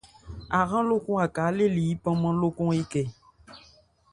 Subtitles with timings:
[0.59, 0.87] Ahrân
[1.23, 3.01] a ka-lé á li yípɔ-nman lókɔn ékɛ.